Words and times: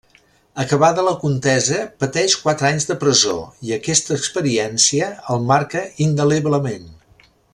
Acabada 0.61 1.01
la 1.07 1.11
contesa, 1.23 1.81
pateix 2.03 2.37
quatre 2.45 2.67
anys 2.69 2.89
de 2.93 2.97
presó, 3.03 3.37
i 3.69 3.75
aquesta 3.77 4.17
experiència 4.23 5.13
el 5.35 5.47
marca 5.53 5.85
indeleblement. 6.09 6.91